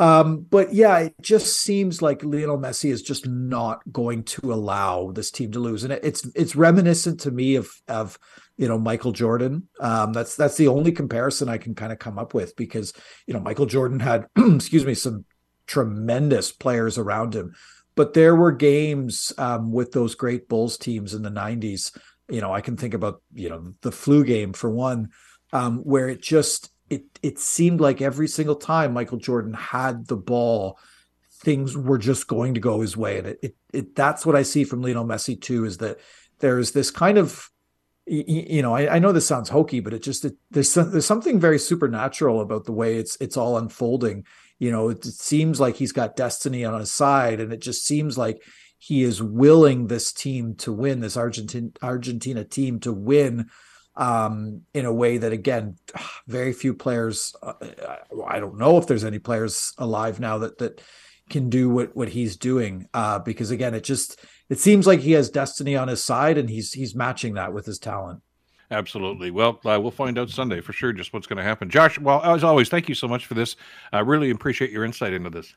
um, 0.00 0.46
but 0.48 0.72
yeah, 0.72 0.98
it 0.98 1.14
just 1.20 1.60
seems 1.60 2.00
like 2.00 2.24
Lionel 2.24 2.56
Messi 2.56 2.90
is 2.90 3.02
just 3.02 3.28
not 3.28 3.82
going 3.92 4.22
to 4.24 4.50
allow 4.50 5.12
this 5.12 5.30
team 5.30 5.52
to 5.52 5.58
lose, 5.58 5.84
and 5.84 5.92
it, 5.92 6.00
it's 6.02 6.26
it's 6.34 6.56
reminiscent 6.56 7.20
to 7.20 7.30
me 7.30 7.56
of 7.56 7.70
of 7.86 8.18
you 8.56 8.66
know 8.66 8.78
Michael 8.78 9.12
Jordan. 9.12 9.68
Um, 9.78 10.14
that's 10.14 10.36
that's 10.36 10.56
the 10.56 10.68
only 10.68 10.90
comparison 10.90 11.50
I 11.50 11.58
can 11.58 11.74
kind 11.74 11.92
of 11.92 11.98
come 11.98 12.18
up 12.18 12.32
with 12.32 12.56
because 12.56 12.94
you 13.26 13.34
know 13.34 13.40
Michael 13.40 13.66
Jordan 13.66 14.00
had 14.00 14.26
excuse 14.38 14.86
me 14.86 14.94
some 14.94 15.26
tremendous 15.66 16.50
players 16.50 16.96
around 16.96 17.34
him, 17.34 17.54
but 17.94 18.14
there 18.14 18.34
were 18.34 18.52
games 18.52 19.34
um, 19.36 19.70
with 19.70 19.92
those 19.92 20.14
great 20.14 20.48
Bulls 20.48 20.78
teams 20.78 21.12
in 21.12 21.20
the 21.20 21.30
'90s. 21.30 21.94
You 22.30 22.40
know, 22.40 22.54
I 22.54 22.62
can 22.62 22.78
think 22.78 22.94
about 22.94 23.20
you 23.34 23.50
know 23.50 23.74
the 23.82 23.92
flu 23.92 24.24
game 24.24 24.54
for 24.54 24.70
one, 24.70 25.10
um, 25.52 25.80
where 25.80 26.08
it 26.08 26.22
just 26.22 26.70
it 26.90 27.04
it 27.22 27.38
seemed 27.38 27.80
like 27.80 28.02
every 28.02 28.28
single 28.28 28.56
time 28.56 28.92
Michael 28.92 29.18
Jordan 29.18 29.54
had 29.54 30.06
the 30.06 30.16
ball, 30.16 30.78
things 31.32 31.76
were 31.76 31.98
just 31.98 32.26
going 32.26 32.54
to 32.54 32.60
go 32.60 32.80
his 32.80 32.96
way, 32.96 33.18
and 33.18 33.28
it 33.28 33.38
it, 33.42 33.56
it 33.72 33.96
that's 33.96 34.26
what 34.26 34.36
I 34.36 34.42
see 34.42 34.64
from 34.64 34.82
Lionel 34.82 35.06
Messi 35.06 35.40
too 35.40 35.64
is 35.64 35.78
that 35.78 35.98
there's 36.40 36.72
this 36.72 36.90
kind 36.90 37.16
of 37.16 37.50
you 38.12 38.60
know, 38.60 38.74
I, 38.74 38.96
I, 38.96 38.98
know 38.98 39.12
this 39.12 39.26
sounds 39.26 39.48
hokey, 39.48 39.78
but 39.78 39.92
it 39.92 40.02
just 40.02 40.24
it, 40.24 40.34
there's 40.50 40.74
there's 40.74 41.06
something 41.06 41.38
very 41.38 41.60
supernatural 41.60 42.40
about 42.40 42.64
the 42.64 42.72
way 42.72 42.96
it's 42.96 43.16
it's 43.20 43.36
all 43.36 43.56
unfolding. 43.56 44.24
You 44.58 44.72
know, 44.72 44.88
it, 44.88 45.06
it, 45.06 45.14
seems 45.14 45.60
like 45.60 45.76
he's 45.76 45.92
got 45.92 46.16
destiny 46.16 46.64
on 46.64 46.80
his 46.80 46.90
side, 46.90 47.38
and 47.38 47.52
it 47.52 47.60
just 47.60 47.86
seems 47.86 48.18
like 48.18 48.42
he 48.78 49.04
is 49.04 49.22
willing 49.22 49.86
this 49.86 50.12
team 50.12 50.56
to 50.56 50.72
win, 50.72 50.98
this 50.98 51.16
Argentina 51.16 51.68
Argentina 51.82 52.42
team 52.42 52.80
to 52.80 52.92
win, 52.92 53.48
um, 53.96 54.62
in 54.74 54.84
a 54.86 54.92
way 54.92 55.18
that 55.18 55.32
again, 55.32 55.76
very 56.26 56.52
few 56.52 56.74
players. 56.74 57.34
Uh, 57.42 57.54
I 58.26 58.40
don't 58.40 58.58
know 58.58 58.78
if 58.78 58.86
there's 58.86 59.04
any 59.04 59.18
players 59.18 59.72
alive 59.78 60.20
now 60.20 60.38
that 60.38 60.58
that 60.58 60.80
can 61.28 61.50
do 61.50 61.70
what 61.70 61.94
what 61.96 62.08
he's 62.08 62.36
doing, 62.36 62.88
uh, 62.94 63.18
because 63.18 63.50
again, 63.50 63.74
it 63.74 63.84
just 63.84 64.20
it 64.48 64.58
seems 64.58 64.86
like 64.86 65.00
he 65.00 65.12
has 65.12 65.30
destiny 65.30 65.76
on 65.76 65.88
his 65.88 66.02
side, 66.02 66.38
and 66.38 66.48
he's 66.48 66.72
he's 66.72 66.94
matching 66.94 67.34
that 67.34 67.52
with 67.52 67.66
his 67.66 67.78
talent. 67.78 68.22
Absolutely. 68.70 69.32
Well, 69.32 69.60
uh, 69.64 69.80
we'll 69.80 69.90
find 69.90 70.16
out 70.16 70.30
Sunday 70.30 70.60
for 70.60 70.72
sure 70.72 70.92
just 70.92 71.12
what's 71.12 71.26
going 71.26 71.38
to 71.38 71.42
happen. 71.42 71.68
Josh, 71.68 71.98
well, 71.98 72.22
as 72.22 72.44
always, 72.44 72.68
thank 72.68 72.88
you 72.88 72.94
so 72.94 73.08
much 73.08 73.26
for 73.26 73.34
this. 73.34 73.56
I 73.92 73.98
really 74.00 74.30
appreciate 74.30 74.70
your 74.70 74.84
insight 74.84 75.12
into 75.12 75.30
this. 75.30 75.54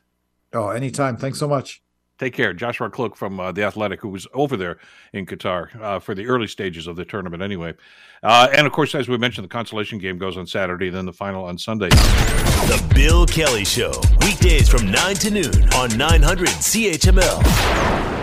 Oh, 0.52 0.70
anytime. 0.70 1.16
Thanks 1.16 1.38
so 1.38 1.46
much. 1.46 1.80
Take 2.18 2.32
care. 2.34 2.52
Joshua 2.52 2.90
Kloke 2.90 3.16
from 3.16 3.40
uh, 3.40 3.50
The 3.50 3.64
Athletic, 3.64 4.00
who 4.00 4.08
was 4.08 4.26
over 4.32 4.56
there 4.56 4.78
in 5.12 5.26
Qatar 5.26 5.80
uh, 5.80 5.98
for 5.98 6.14
the 6.14 6.26
early 6.26 6.46
stages 6.46 6.86
of 6.86 6.94
the 6.94 7.04
tournament, 7.04 7.42
anyway. 7.42 7.74
Uh, 8.22 8.48
and 8.52 8.66
of 8.66 8.72
course, 8.72 8.94
as 8.94 9.08
we 9.08 9.18
mentioned, 9.18 9.44
the 9.44 9.48
consolation 9.48 9.98
game 9.98 10.16
goes 10.16 10.36
on 10.36 10.46
Saturday, 10.46 10.90
then 10.90 11.06
the 11.06 11.12
final 11.12 11.44
on 11.44 11.58
Sunday. 11.58 11.88
The 11.88 12.92
Bill 12.94 13.26
Kelly 13.26 13.64
Show, 13.64 13.92
weekdays 14.20 14.68
from 14.68 14.90
9 14.90 15.14
to 15.16 15.30
noon 15.30 15.74
on 15.74 15.96
900 15.98 16.48
CHML. 16.48 18.13